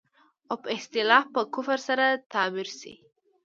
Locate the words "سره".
1.87-2.05